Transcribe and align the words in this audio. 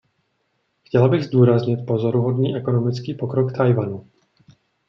Chtěla 0.85 1.07
bych 1.07 1.23
zdůraznit 1.25 1.85
pozoruhodný 1.87 2.55
ekonomický 2.55 3.13
pokrok 3.13 3.51
Tchaj-wanu. 3.51 4.05